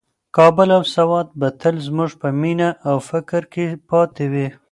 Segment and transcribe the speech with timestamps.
[0.37, 4.47] کابل او سوات به تل زموږ په مینه او فکر کې پاتې وي.